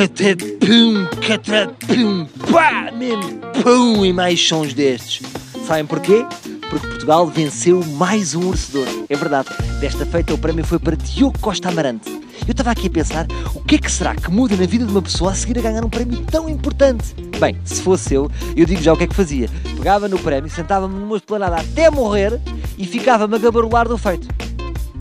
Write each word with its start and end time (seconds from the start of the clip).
catapum, 0.00 1.06
catapum, 1.20 2.26
pá, 2.50 2.90
mesmo, 2.90 3.38
pum, 3.62 4.02
e 4.02 4.14
mais 4.14 4.40
sons 4.40 4.72
destes. 4.72 5.20
Sabem 5.66 5.84
porquê? 5.84 6.24
Porque 6.70 6.86
Portugal 6.86 7.26
venceu 7.26 7.84
mais 7.84 8.34
um 8.34 8.48
urso 8.48 8.78
É 9.10 9.14
verdade, 9.14 9.50
desta 9.78 10.06
feita 10.06 10.32
o 10.32 10.38
prémio 10.38 10.64
foi 10.64 10.78
para 10.78 10.96
Diogo 10.96 11.38
Costa 11.40 11.68
Amarante. 11.68 12.08
Eu 12.48 12.52
estava 12.52 12.70
aqui 12.70 12.86
a 12.86 12.90
pensar, 12.90 13.26
o 13.54 13.60
que 13.60 13.74
é 13.74 13.78
que 13.78 13.92
será 13.92 14.14
que 14.14 14.30
muda 14.30 14.56
na 14.56 14.64
vida 14.64 14.86
de 14.86 14.90
uma 14.90 15.02
pessoa 15.02 15.32
a 15.32 15.34
seguir 15.34 15.58
a 15.58 15.62
ganhar 15.62 15.84
um 15.84 15.90
prémio 15.90 16.22
tão 16.22 16.48
importante? 16.48 17.14
Bem, 17.38 17.58
se 17.62 17.82
fosse 17.82 18.14
eu, 18.14 18.30
eu 18.56 18.64
digo 18.64 18.80
já 18.80 18.94
o 18.94 18.96
que 18.96 19.04
é 19.04 19.06
que 19.06 19.14
fazia. 19.14 19.50
Pegava 19.76 20.08
no 20.08 20.18
prémio, 20.18 20.48
sentava-me 20.48 20.98
numa 20.98 21.18
esplanada 21.18 21.56
até 21.56 21.90
morrer 21.90 22.40
e 22.78 22.86
ficava-me 22.86 23.34
a 23.34 23.38
gabarolar 23.38 23.86
do 23.86 23.98
feito. 23.98 24.26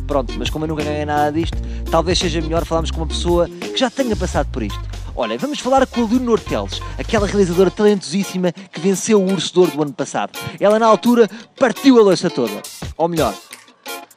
Pronto, 0.05 0.34
mas 0.38 0.50
como 0.50 0.66
eu 0.66 0.70
nunca 0.70 0.84
ganhei 0.84 1.05
nada 1.05 1.31
disto, 1.31 1.57
talvez 1.89 2.20
seja 2.20 2.41
melhor 2.41 2.66
falarmos 2.66 2.91
com 2.91 2.97
uma 2.97 3.07
pessoa 3.07 3.47
que 3.47 3.77
já 3.77 3.89
tenha 3.89 4.16
passado 4.16 4.47
por 4.52 4.61
isto. 4.61 4.88
Olha, 5.22 5.38
vamos 5.38 5.59
falar 5.59 5.86
com 5.86 6.05
a 6.05 6.08
Leonor 6.08 6.40
Teles, 6.40 6.80
aquela 6.98 7.28
realizadora 7.28 7.70
talentosíssima 7.70 8.54
que 8.54 8.80
venceu 8.80 9.22
o 9.22 9.30
Urso 9.30 9.66
de 9.66 9.76
do 9.76 9.84
ano 9.84 9.92
passado. 9.92 10.40
Ela, 10.58 10.80
na 10.80 10.86
altura, 10.86 11.30
partiu 11.59 12.00
a 12.00 12.02
louça 12.02 12.30
toda. 12.30 12.62
Ou 12.95 13.09
melhor, 13.09 13.36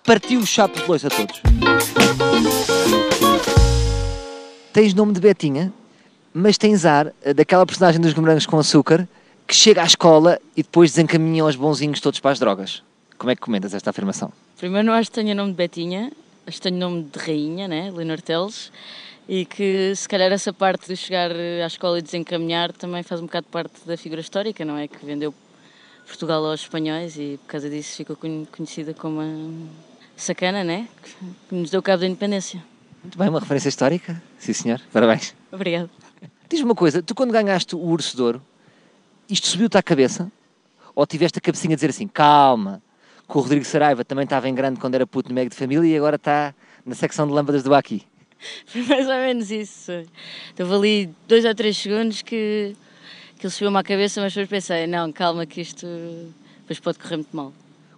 partiu 0.04 0.38
os 0.38 0.48
chapos 0.48 0.80
de 0.80 0.86
louça 0.86 1.08
todos. 1.10 1.42
Tens 4.72 4.94
nome 4.94 5.12
de 5.12 5.18
Betinha, 5.18 5.72
mas 6.32 6.56
tens 6.56 6.84
ar 6.84 7.12
eh, 7.24 7.34
daquela 7.34 7.66
personagem 7.66 8.00
dos 8.00 8.14
morangos 8.14 8.46
com 8.46 8.56
açúcar 8.60 9.08
que 9.44 9.56
chega 9.56 9.82
à 9.82 9.84
escola 9.84 10.38
e 10.56 10.62
depois 10.62 10.92
desencaminha 10.92 11.44
os 11.44 11.56
bonzinhos 11.56 11.98
todos 11.98 12.20
para 12.20 12.30
as 12.30 12.38
drogas. 12.38 12.80
Como 13.18 13.28
é 13.28 13.34
que 13.34 13.40
comentas 13.40 13.74
esta 13.74 13.90
afirmação? 13.90 14.32
Primeiro, 14.56 14.86
não 14.86 14.94
acho 14.94 15.10
que 15.10 15.16
tenha 15.16 15.34
nome 15.34 15.50
de 15.50 15.56
Betinha, 15.56 16.12
acho 16.46 16.58
que 16.58 16.62
tenho 16.62 16.76
nome 16.76 17.08
de 17.12 17.18
Rainha, 17.18 17.66
né? 17.66 17.90
Leonor 17.92 18.20
Teles, 18.20 18.70
e 19.32 19.46
que 19.46 19.96
se 19.96 20.06
calhar 20.06 20.30
essa 20.30 20.52
parte 20.52 20.88
de 20.88 20.94
chegar 20.94 21.30
à 21.30 21.66
escola 21.66 21.98
e 21.98 22.02
desencaminhar 22.02 22.70
também 22.70 23.02
faz 23.02 23.18
um 23.18 23.24
bocado 23.24 23.46
parte 23.46 23.80
da 23.86 23.96
figura 23.96 24.20
histórica, 24.20 24.62
não 24.62 24.76
é? 24.76 24.86
Que 24.86 25.06
vendeu 25.06 25.32
Portugal 26.06 26.44
aos 26.44 26.60
espanhóis 26.60 27.16
e 27.16 27.38
por 27.40 27.46
causa 27.46 27.70
disso 27.70 27.96
ficou 27.96 28.14
conhecida 28.14 28.92
como 28.92 29.22
a 29.22 29.24
sacana, 30.14 30.62
né? 30.62 30.86
Que 31.48 31.54
nos 31.54 31.70
deu 31.70 31.82
cabo 31.82 32.00
da 32.02 32.06
independência. 32.08 32.62
Muito 33.02 33.16
bem, 33.16 33.30
uma 33.30 33.40
referência 33.40 33.70
histórica. 33.70 34.22
Sim, 34.38 34.52
senhor. 34.52 34.82
Parabéns. 34.92 35.34
Obrigado. 35.50 35.88
Diz-me 36.46 36.66
uma 36.66 36.74
coisa, 36.74 37.02
tu 37.02 37.14
quando 37.14 37.32
ganhaste 37.32 37.74
o 37.74 37.78
Urso 37.78 38.14
de 38.14 38.22
Ouro, 38.22 38.42
isto 39.30 39.46
subiu-te 39.46 39.78
à 39.78 39.82
cabeça? 39.82 40.30
Ou 40.94 41.06
tiveste 41.06 41.38
a 41.38 41.40
cabecinha 41.40 41.72
a 41.72 41.76
dizer 41.76 41.88
assim, 41.88 42.06
calma, 42.06 42.82
que 43.26 43.34
o 43.34 43.40
Rodrigo 43.40 43.64
Saraiva 43.64 44.04
também 44.04 44.24
estava 44.24 44.46
em 44.46 44.54
grande 44.54 44.78
quando 44.78 44.94
era 44.94 45.06
puto 45.06 45.30
no 45.30 45.34
meio 45.34 45.48
de 45.48 45.56
família 45.56 45.88
e 45.88 45.96
agora 45.96 46.16
está 46.16 46.54
na 46.84 46.94
secção 46.94 47.26
de 47.26 47.32
lâmpadas 47.32 47.62
do 47.62 47.74
Aqui. 47.74 48.02
Foi 48.66 48.82
mais 48.82 49.06
ou 49.06 49.14
menos 49.14 49.50
isso. 49.50 49.92
Estava 50.50 50.76
ali 50.76 51.10
dois 51.28 51.44
ou 51.44 51.54
três 51.54 51.76
segundos 51.76 52.22
que, 52.22 52.74
que 53.38 53.46
ele 53.46 53.52
subiu-me 53.52 53.78
à 53.78 53.82
cabeça, 53.82 54.20
mas 54.20 54.34
depois 54.34 54.48
pensei, 54.48 54.86
não, 54.86 55.12
calma 55.12 55.46
que 55.46 55.60
isto 55.60 55.86
depois 56.60 56.80
pode 56.80 56.98
correr 56.98 57.16
muito 57.16 57.36
mal. 57.36 57.52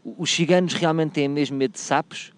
Os 0.04 0.30
ciganos 0.30 0.74
realmente 0.74 1.12
têm 1.12 1.28
mesmo 1.28 1.56
medo 1.56 1.72
de 1.72 1.80
sapos? 1.80 2.32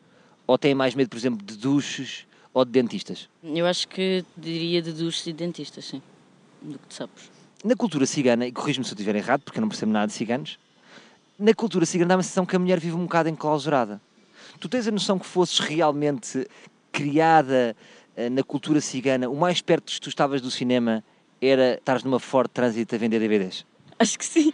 Ou 0.46 0.56
têm 0.56 0.74
mais 0.74 0.94
medo, 0.94 1.08
por 1.08 1.16
exemplo, 1.16 1.44
de 1.44 1.56
duches 1.56 2.26
ou 2.54 2.64
de 2.64 2.70
dentistas? 2.70 3.28
Eu 3.42 3.66
acho 3.66 3.88
que 3.88 4.24
diria 4.36 4.80
de 4.80 4.92
duches 4.92 5.26
e 5.26 5.32
de 5.32 5.38
dentistas, 5.38 5.84
sim, 5.84 6.00
do 6.62 6.78
que 6.78 6.88
de 6.88 6.94
sapos. 6.94 7.30
Na 7.64 7.74
cultura 7.74 8.06
cigana, 8.06 8.46
e 8.46 8.52
corrijo-me 8.52 8.84
se 8.84 8.92
eu 8.92 8.94
estiver 8.94 9.16
errado, 9.16 9.40
porque 9.40 9.58
eu 9.58 9.60
não 9.60 9.68
percebo 9.68 9.90
nada 9.90 10.06
de 10.06 10.12
ciganos, 10.12 10.56
na 11.38 11.52
cultura 11.52 11.84
cigana 11.84 12.10
dá 12.10 12.16
uma 12.16 12.22
sensação 12.22 12.46
que 12.46 12.54
a 12.54 12.58
mulher 12.58 12.78
vive 12.78 12.94
um 12.94 13.02
bocado 13.02 13.28
enclausurada. 13.28 14.00
Tu 14.60 14.68
tens 14.68 14.86
a 14.86 14.90
noção 14.90 15.18
que 15.18 15.26
fosses 15.26 15.58
realmente 15.58 16.46
criada 16.96 17.76
uh, 18.16 18.30
na 18.30 18.42
cultura 18.42 18.80
cigana, 18.80 19.28
o 19.28 19.36
mais 19.36 19.60
perto 19.60 19.92
que 19.92 20.00
tu 20.00 20.08
estavas 20.08 20.40
do 20.40 20.50
cinema 20.50 21.04
era 21.42 21.74
estares 21.74 22.02
numa 22.02 22.18
Ford 22.18 22.48
Transit 22.48 22.94
a 22.94 22.98
vender 22.98 23.20
DVDs? 23.20 23.66
Acho 23.98 24.18
que 24.18 24.24
sim. 24.24 24.52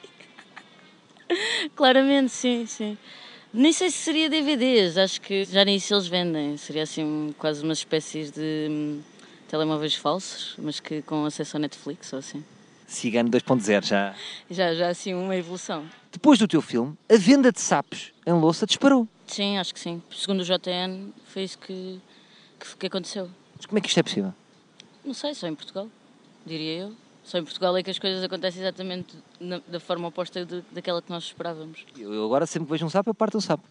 Claramente, 1.76 2.32
sim, 2.32 2.66
sim. 2.66 2.98
Nem 3.54 3.72
sei 3.72 3.90
se 3.90 3.98
seria 3.98 4.28
DVDs, 4.28 4.96
acho 4.96 5.20
que 5.20 5.44
já 5.44 5.64
nem 5.64 5.76
isso 5.76 5.94
eles 5.94 6.08
vendem. 6.08 6.56
Seria 6.56 6.82
assim 6.82 7.32
quase 7.38 7.62
umas 7.62 7.78
espécies 7.78 8.30
de 8.32 8.66
hum, 8.68 9.00
telemóveis 9.48 9.94
falsos, 9.94 10.56
mas 10.58 10.80
que 10.80 11.00
com 11.02 11.24
acesso 11.24 11.56
ao 11.56 11.60
Netflix 11.60 12.12
ou 12.12 12.18
assim. 12.18 12.42
Cigano 12.86 13.30
2.0 13.30 13.84
já. 13.84 14.14
Já, 14.50 14.74
já 14.74 14.88
assim 14.88 15.14
uma 15.14 15.36
evolução. 15.36 15.84
Depois 16.10 16.38
do 16.38 16.48
teu 16.48 16.60
filme, 16.60 16.96
a 17.10 17.16
venda 17.16 17.52
de 17.52 17.60
sapos 17.60 18.12
em 18.26 18.32
louça 18.32 18.66
disparou. 18.66 19.06
Sim, 19.26 19.58
acho 19.58 19.72
que 19.72 19.80
sim. 19.80 20.02
Segundo 20.10 20.40
o 20.40 20.44
JN, 20.44 21.12
foi 21.26 21.44
isso 21.44 21.58
que, 21.58 22.00
que, 22.62 22.76
que 22.76 22.86
aconteceu. 22.86 23.28
Mas 23.56 23.66
como 23.66 23.78
é 23.78 23.80
que 23.80 23.88
isto 23.88 23.98
é 23.98 24.02
possível? 24.02 24.32
Não 25.04 25.14
sei, 25.14 25.34
só 25.34 25.46
em 25.46 25.54
Portugal, 25.54 25.88
diria 26.46 26.78
eu. 26.84 26.92
Só 27.24 27.38
em 27.38 27.44
Portugal 27.44 27.76
é 27.76 27.82
que 27.82 27.90
as 27.90 27.98
coisas 27.98 28.22
acontecem 28.22 28.62
exatamente 28.62 29.14
na, 29.38 29.60
da 29.68 29.78
forma 29.78 30.08
oposta 30.08 30.44
de, 30.44 30.62
daquela 30.72 31.00
que 31.00 31.10
nós 31.10 31.24
esperávamos. 31.24 31.84
Eu 31.96 32.24
agora 32.24 32.46
sempre 32.46 32.66
que 32.66 32.72
vejo 32.72 32.84
um 32.86 32.90
sapo, 32.90 33.10
eu 33.10 33.14
parto 33.14 33.38
um 33.38 33.40
sapo. 33.40 33.64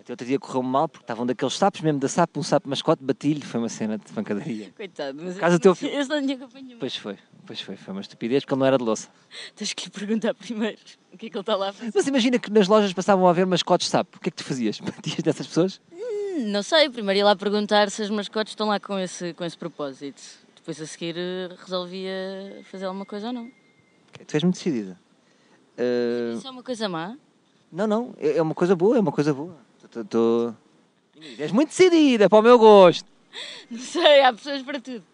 Até 0.00 0.12
outro 0.12 0.26
dia 0.26 0.38
correu 0.38 0.62
mal 0.62 0.88
porque 0.88 1.04
estavam 1.04 1.26
daqueles 1.26 1.54
sapos 1.54 1.82
mesmo 1.82 2.00
da 2.00 2.08
sapo, 2.08 2.40
um 2.40 2.42
sapo 2.42 2.68
mascote, 2.68 3.04
bati-lhe, 3.04 3.42
foi 3.42 3.60
uma 3.60 3.68
cena 3.68 3.98
de 3.98 4.10
pancadaria. 4.12 4.72
Coitado, 4.76 5.20
mas 5.22 5.36
Caso 5.36 5.56
eu, 5.56 5.60
teu 5.60 5.74
filho. 5.74 5.92
eu 5.92 6.06
não 6.08 6.20
tinha 6.22 6.38
companhia. 6.38 6.76
Pois 6.80 6.96
foi, 6.96 7.18
pois 7.46 7.60
foi, 7.60 7.76
foi 7.76 7.92
uma 7.92 8.00
estupidez 8.00 8.42
porque 8.42 8.54
ele 8.54 8.60
não 8.60 8.66
era 8.66 8.78
de 8.78 8.82
louça. 8.82 9.08
Tens 9.54 9.72
que 9.74 9.84
lhe 9.84 9.90
perguntar 9.90 10.34
primeiro 10.34 10.78
o 11.12 11.18
que 11.18 11.26
é 11.26 11.30
que 11.30 11.36
ele 11.36 11.40
está 11.42 11.54
lá 11.54 11.68
a 11.68 11.72
fazer. 11.72 11.92
Mas 11.94 12.06
imagina 12.08 12.38
que 12.38 12.50
nas 12.50 12.66
lojas 12.66 12.92
passavam 12.92 13.26
a 13.26 13.30
haver 13.30 13.44
mascotes 13.46 13.86
de 13.86 13.90
sapo, 13.90 14.16
o 14.16 14.20
que 14.20 14.30
é 14.30 14.32
que 14.32 14.38
tu 14.38 14.44
fazias? 14.44 14.80
Batias 14.82 15.22
dessas 15.22 15.46
pessoas? 15.46 15.80
Não 16.38 16.62
sei, 16.62 16.88
primeiro 16.88 17.18
ia 17.18 17.24
lá 17.24 17.36
perguntar 17.36 17.90
se 17.90 18.02
as 18.02 18.10
mascotes 18.10 18.52
estão 18.52 18.68
lá 18.68 18.78
com 18.78 18.98
esse, 18.98 19.34
com 19.34 19.44
esse 19.44 19.56
propósito. 19.56 20.22
Depois 20.54 20.80
a 20.80 20.86
seguir 20.86 21.16
eh, 21.16 21.48
resolvia 21.58 22.62
fazer 22.70 22.84
alguma 22.84 23.06
coisa 23.06 23.28
ou 23.28 23.32
não. 23.32 23.50
Tu 24.26 24.34
és 24.34 24.42
muito 24.42 24.56
decidida. 24.56 24.98
Uh... 25.78 26.36
Isso 26.36 26.46
é 26.46 26.50
uma 26.50 26.62
coisa 26.62 26.88
má? 26.88 27.16
Não, 27.72 27.86
não, 27.86 28.14
é, 28.18 28.36
é 28.36 28.42
uma 28.42 28.54
coisa 28.54 28.76
boa, 28.76 28.96
é 28.96 29.00
uma 29.00 29.12
coisa 29.12 29.32
boa. 29.32 29.56
Tô, 29.90 30.04
tô... 30.04 30.54
És 31.38 31.50
muito 31.50 31.70
decidida, 31.70 32.28
para 32.28 32.38
o 32.38 32.42
meu 32.42 32.58
gosto. 32.58 33.06
Não 33.70 33.78
sei, 33.78 34.22
há 34.22 34.32
pessoas 34.32 34.62
para 34.62 34.80
tudo. 34.80 35.04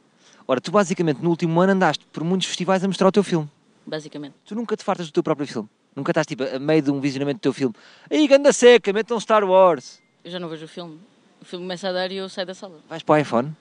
Ora, 0.49 0.61
tu 0.61 0.71
basicamente 0.71 1.21
no 1.21 1.31
último 1.31 1.61
ano 1.61 1.73
andaste 1.73 2.07
por 2.13 2.23
muitos 2.23 2.47
festivais 2.47 2.83
a 2.83 2.87
mostrar 2.87 3.09
o 3.09 3.13
teu 3.13 3.25
filme. 3.25 3.49
Basicamente. 3.87 4.35
Tu 4.45 4.55
nunca 4.55 4.77
te 4.77 4.85
fartas 4.85 5.07
do 5.07 5.13
teu 5.13 5.23
próprio 5.23 5.47
filme? 5.47 5.69
Nunca 5.95 6.11
estás 6.11 6.27
tipo 6.27 6.45
a 6.45 6.59
meio 6.59 6.83
de 6.83 6.91
um 6.91 7.01
visionamento 7.01 7.39
do 7.39 7.43
teu 7.43 7.53
filme? 7.53 7.75
Aí, 8.11 8.27
ganda 8.27 8.53
seca, 8.53 8.93
metam 8.93 9.19
Star 9.19 9.45
Wars. 9.45 10.03
Eu 10.27 10.33
já 10.33 10.41
não 10.41 10.49
vejo 10.49 10.65
o 10.65 10.69
filme. 10.69 10.99
O 11.41 11.45
filme 11.45 11.65
começa 11.65 11.89
a 11.89 11.93
dar 11.93 12.11
e 12.11 12.17
eu 12.17 12.29
saio 12.29 12.49
da 12.49 12.53
sala. 12.53 12.81
Vais 12.89 13.01
para 13.01 13.13
o 13.13 13.17
iPhone? 13.17 13.57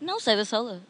Não, 0.00 0.18
saio 0.18 0.38
da 0.38 0.44
sala. 0.44 0.82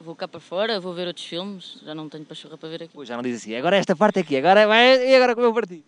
Vou 0.00 0.16
cá 0.16 0.26
para 0.26 0.40
fora, 0.40 0.80
vou 0.80 0.94
ver 0.94 1.06
outros 1.06 1.26
filmes. 1.26 1.78
Já 1.84 1.94
não 1.94 2.08
tenho 2.08 2.24
pachorra 2.24 2.56
para 2.56 2.66
ver 2.70 2.84
aqui. 2.84 2.92
Pois 2.94 3.06
já 3.06 3.16
não 3.16 3.22
diz 3.22 3.36
assim, 3.36 3.54
agora 3.54 3.76
esta 3.76 3.94
parte 3.94 4.18
aqui, 4.18 4.34
agora 4.34 4.66
vai, 4.66 5.10
e 5.10 5.14
agora 5.14 5.34
como 5.34 5.46
eu 5.46 5.52
parti. 5.52 5.84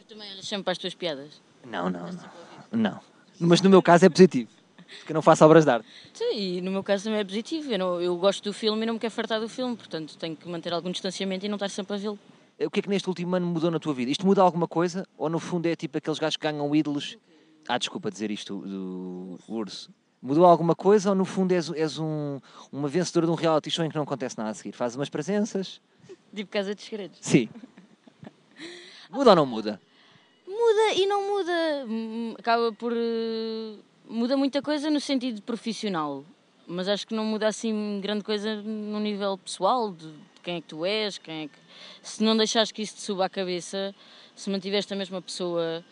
Tu 0.00 0.14
também 0.14 0.32
olhas 0.32 0.48
sempre 0.48 0.64
para 0.64 0.72
as 0.72 0.78
tuas 0.78 0.96
piadas? 0.96 1.40
Não, 1.64 1.88
não, 1.88 2.10
não. 2.10 2.30
Não. 2.72 3.00
Mas 3.38 3.60
no 3.60 3.70
meu 3.70 3.80
caso 3.80 4.06
é 4.06 4.08
positivo. 4.08 4.50
Que 5.06 5.12
eu 5.12 5.14
não 5.14 5.22
faço 5.22 5.44
obras 5.44 5.64
de 5.64 5.70
arte. 5.70 5.86
Sim, 6.12 6.36
e 6.36 6.60
no 6.60 6.72
meu 6.72 6.82
caso 6.82 7.04
também 7.04 7.20
é 7.20 7.24
positivo. 7.24 7.70
Eu, 7.70 7.78
não, 7.78 8.00
eu 8.00 8.16
gosto 8.16 8.42
do 8.42 8.52
filme 8.52 8.82
e 8.82 8.86
não 8.86 8.94
me 8.94 8.98
quero 8.98 9.12
fartar 9.12 9.38
do 9.38 9.48
filme, 9.48 9.76
portanto 9.76 10.18
tenho 10.18 10.34
que 10.34 10.48
manter 10.48 10.72
algum 10.72 10.90
distanciamento 10.90 11.46
e 11.46 11.48
não 11.48 11.54
estar 11.54 11.68
sempre 11.68 11.94
a 11.94 11.96
vê-lo. 11.96 12.18
O 12.58 12.68
que 12.68 12.80
é 12.80 12.82
que 12.82 12.88
neste 12.88 13.08
último 13.08 13.36
ano 13.36 13.46
mudou 13.46 13.70
na 13.70 13.78
tua 13.78 13.94
vida? 13.94 14.10
Isto 14.10 14.26
muda 14.26 14.42
alguma 14.42 14.66
coisa? 14.66 15.06
Ou 15.16 15.28
no 15.28 15.38
fundo 15.38 15.66
é 15.66 15.76
tipo 15.76 15.98
aqueles 15.98 16.18
gajos 16.18 16.36
que 16.36 16.42
ganham 16.42 16.74
ídolos? 16.74 17.16
Ah, 17.68 17.76
desculpa 17.76 18.10
dizer 18.10 18.30
isto 18.30 18.56
do 18.60 19.38
urso. 19.46 19.90
Mudou 20.22 20.46
alguma 20.46 20.74
coisa 20.74 21.10
ou 21.10 21.14
no 21.14 21.26
fundo 21.26 21.52
és, 21.52 21.70
és 21.70 21.98
um, 21.98 22.40
uma 22.72 22.88
vencedora 22.88 23.26
de 23.26 23.32
um 23.32 23.34
reality 23.34 23.70
show 23.70 23.84
em 23.84 23.90
que 23.90 23.94
não 23.94 24.04
acontece 24.04 24.38
nada 24.38 24.50
a 24.50 24.54
seguir? 24.54 24.72
Fazes 24.72 24.96
umas 24.96 25.10
presenças? 25.10 25.80
Tipo 26.34 26.50
Casa 26.50 26.74
de 26.74 26.82
Segredos? 26.82 27.18
Sim. 27.20 27.48
muda 29.10 29.30
ou 29.30 29.36
não 29.36 29.44
muda? 29.46 29.78
Muda 30.46 30.94
e 30.94 31.06
não 31.06 31.28
muda. 31.28 31.86
Hum, 31.86 32.34
acaba 32.38 32.72
por. 32.72 32.92
Eh, 32.94 33.76
muda 34.08 34.34
muita 34.34 34.62
coisa 34.62 34.90
no 34.90 34.98
sentido 34.98 35.42
profissional, 35.42 36.24
mas 36.66 36.88
acho 36.88 37.06
que 37.06 37.14
não 37.14 37.24
muda 37.24 37.46
assim 37.46 38.00
grande 38.02 38.24
coisa 38.24 38.56
no 38.62 38.98
nível 38.98 39.36
pessoal, 39.36 39.92
de, 39.92 40.06
de 40.10 40.40
quem 40.42 40.56
é 40.56 40.60
que 40.62 40.66
tu 40.68 40.86
és, 40.86 41.18
quem 41.18 41.44
é 41.44 41.48
que. 41.48 41.58
Se 42.02 42.24
não 42.24 42.34
deixares 42.34 42.72
que 42.72 42.80
isso 42.80 42.96
te 42.96 43.02
suba 43.02 43.26
à 43.26 43.28
cabeça, 43.28 43.94
se 44.34 44.48
mantiveste 44.48 44.92
a 44.92 44.96
mesma 44.96 45.20
pessoa 45.20 45.84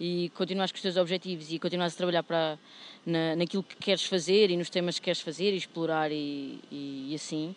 e 0.00 0.32
continuares 0.34 0.72
com 0.72 0.76
os 0.76 0.82
teus 0.82 0.96
objetivos 0.96 1.52
e 1.52 1.58
continuares 1.58 1.94
a 1.94 1.96
trabalhar 1.98 2.22
para, 2.22 2.58
na, 3.04 3.36
naquilo 3.36 3.62
que 3.62 3.76
queres 3.76 4.04
fazer 4.04 4.50
e 4.50 4.56
nos 4.56 4.70
temas 4.70 4.98
que 4.98 5.04
queres 5.04 5.20
fazer 5.20 5.52
e 5.52 5.56
explorar 5.56 6.10
e, 6.10 6.58
e, 6.72 7.08
e 7.10 7.14
assim, 7.14 7.54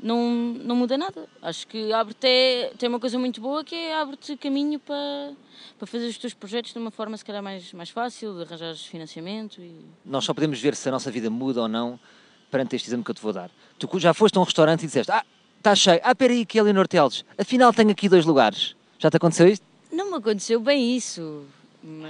não, 0.00 0.32
não 0.64 0.74
muda 0.74 0.96
nada. 0.96 1.28
Acho 1.42 1.66
que 1.66 1.92
abre-te 1.92 2.72
tem 2.78 2.88
uma 2.88 2.98
coisa 2.98 3.18
muito 3.18 3.38
boa 3.38 3.62
que 3.62 3.74
é 3.74 3.94
abre-te 3.94 4.34
caminho 4.36 4.80
para, 4.80 5.32
para 5.78 5.86
fazer 5.86 6.06
os 6.06 6.16
teus 6.16 6.32
projetos 6.32 6.72
de 6.72 6.78
uma 6.78 6.90
forma 6.90 7.16
se 7.18 7.24
calhar 7.24 7.42
mais, 7.42 7.70
mais 7.74 7.90
fácil, 7.90 8.34
de 8.34 8.42
arranjar 8.42 8.74
financiamento. 8.76 9.60
E... 9.60 9.84
Nós 10.06 10.24
só 10.24 10.32
podemos 10.32 10.58
ver 10.58 10.74
se 10.74 10.88
a 10.88 10.92
nossa 10.92 11.10
vida 11.10 11.28
muda 11.28 11.60
ou 11.60 11.68
não 11.68 12.00
perante 12.50 12.76
este 12.76 12.88
exame 12.88 13.04
que 13.04 13.10
eu 13.10 13.14
te 13.14 13.20
vou 13.20 13.32
dar. 13.32 13.50
Tu 13.78 13.88
já 13.98 14.14
foste 14.14 14.38
a 14.38 14.40
um 14.40 14.44
restaurante 14.44 14.84
e 14.84 14.86
disseste, 14.86 15.12
ah, 15.12 15.24
está 15.58 15.74
cheio, 15.74 16.00
ah, 16.02 16.14
peraí, 16.14 16.46
que 16.46 16.58
é 16.58 16.62
Leonor 16.62 16.88
Teles, 16.88 17.24
afinal 17.36 17.74
tenho 17.74 17.90
aqui 17.90 18.08
dois 18.08 18.24
lugares. 18.24 18.74
Já 18.98 19.10
te 19.10 19.16
aconteceu 19.16 19.48
isto? 19.48 19.66
Não 19.92 20.10
me 20.10 20.16
aconteceu 20.16 20.60
bem 20.60 20.96
isso. 20.96 21.44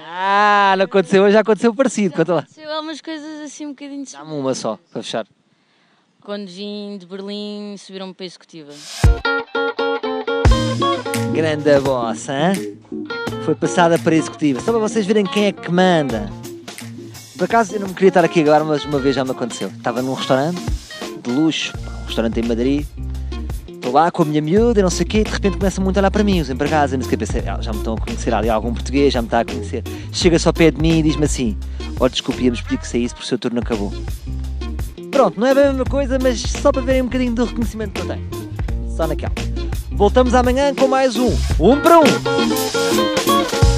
Ah, 0.07 0.75
não 0.79 0.85
aconteceu, 0.85 1.29
já 1.31 1.41
aconteceu 1.41 1.75
parecido. 1.75 2.17
Já 2.17 2.23
aconteceu 2.23 2.73
algumas 2.73 3.01
coisas 3.01 3.41
assim 3.41 3.67
um 3.67 3.71
bocadinho... 3.71 4.05
Dá-me 4.11 4.33
uma 4.33 4.55
só, 4.55 4.79
para 4.93 5.03
fechar. 5.03 5.27
quando 6.23 6.47
vim 6.47 6.97
de 6.97 7.07
Berlim, 7.07 7.75
subiram-me 7.77 8.15
para 8.15 8.25
a 8.25 8.27
executiva. 8.27 8.73
Grande 11.33 11.81
bossa, 11.81 12.33
hein? 12.33 12.79
Foi 13.45 13.57
passada 13.57 13.99
para 13.99 14.15
a 14.15 14.17
executiva. 14.17 14.61
Só 14.61 14.71
para 14.71 14.81
vocês 14.81 15.05
verem 15.05 15.27
quem 15.27 15.47
é 15.47 15.53
que 15.53 15.71
manda. 15.71 16.31
Por 17.37 17.45
acaso 17.45 17.75
eu 17.75 17.81
não 17.81 17.89
me 17.89 17.95
queria 17.95 18.09
estar 18.09 18.25
aqui 18.25 18.41
agora, 18.43 18.63
mas 18.63 18.85
uma 18.85 19.01
vez 19.01 19.17
já 19.17 19.25
me 19.25 19.33
aconteceu. 19.33 19.69
Estava 19.69 20.01
num 20.01 20.15
restaurante 20.15 20.63
de 21.21 21.31
luxo, 21.31 21.73
um 22.03 22.07
restaurante 22.07 22.39
em 22.39 22.47
Madrid. 22.47 22.87
Lá 23.95 24.11
com 24.11 24.23
a 24.23 24.25
minha 24.25 24.43
miúda 24.43 24.81
e 24.81 24.83
não 24.83 24.91
sei 24.91 25.07
o 25.07 25.09
quê, 25.09 25.21
e 25.21 25.23
de 25.23 25.31
repente 25.31 25.57
começam 25.57 25.85
muito 25.85 25.97
a 25.99 26.01
olhar 26.01 26.11
para 26.11 26.25
mim, 26.25 26.41
os 26.41 26.51
empregados. 26.51 26.93
Eu 26.93 26.99
não 26.99 27.05
sei 27.05 27.15
o 27.15 27.17
quê, 27.17 27.17
pensei, 27.17 27.49
"Ah, 27.49 27.61
já 27.61 27.71
me 27.71 27.79
estão 27.79 27.95
a 27.95 27.97
conhecer 27.97 28.35
ali 28.35 28.51
algum 28.51 28.75
português, 28.75 29.15
já 29.15 29.23
me 29.23 29.29
está 29.29 29.39
a 29.39 29.45
conhecer. 29.45 29.85
Chega-se 30.11 30.49
ao 30.49 30.53
pé 30.53 30.73
de 30.73 30.83
mim 30.83 30.99
e 30.99 31.03
diz-me 31.05 31.27
assim: 31.27 31.57
Olha, 32.01 32.11
desculpe, 32.11 32.43
íamos 32.43 32.61
pedir 32.61 32.79
que 32.79 32.89
saísse 32.89 33.15
porque 33.15 33.25
o 33.25 33.29
seu 33.29 33.39
turno 33.39 33.61
acabou. 33.61 33.93
Pronto, 35.13 35.39
não 35.39 35.47
é 35.47 35.55
bem 35.55 35.63
a 35.63 35.69
mesma 35.69 35.85
coisa, 35.85 36.19
mas 36.21 36.41
só 36.41 36.73
para 36.73 36.83
verem 36.83 37.03
um 37.03 37.05
bocadinho 37.05 37.35
do 37.35 37.45
reconhecimento 37.45 37.93
que 37.93 38.01
eu 38.01 38.07
tenho. 38.09 38.29
Só 38.97 39.07
naquela. 39.07 39.33
Voltamos 39.93 40.35
amanhã 40.35 40.75
com 40.75 40.89
mais 40.89 41.15
um. 41.15 41.33
Um 41.61 41.81
para 41.81 42.01
um! 42.01 43.74